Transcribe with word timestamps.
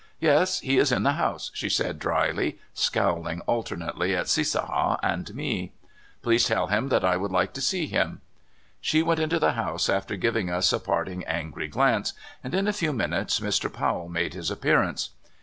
*'Yes; 0.19 0.61
he 0.61 0.79
is 0.79 0.91
in 0.91 1.03
the 1.03 1.11
house," 1.11 1.51
she 1.53 1.69
said 1.69 1.99
dryly, 1.99 2.57
scowling 2.73 3.41
alternately 3.41 4.15
at 4.15 4.25
Cissaha 4.29 4.97
and 5.03 5.31
me. 5.35 5.73
Please 6.23 6.45
tell 6.47 6.65
him 6.65 6.87
that 6.89 7.05
I 7.05 7.15
would 7.17 7.29
like 7.31 7.53
to 7.53 7.61
see 7.61 7.85
him." 7.85 8.21
She 8.79 9.03
went 9.03 9.19
into 9.19 9.37
the 9.37 9.51
house 9.53 9.89
after 9.89 10.15
giving 10.15 10.49
us 10.49 10.73
a 10.73 10.79
part 10.79 11.05
ting 11.07 11.23
angry 11.25 11.67
glance, 11.67 12.13
and 12.43 12.55
in 12.55 12.67
a 12.67 12.73
few 12.73 12.93
minutes 12.93 13.39
Mr. 13.41 13.71
Pow 13.71 13.97
ell 14.01 14.09
made 14.09 14.33
his 14.33 14.49
appearance. 14.49 15.11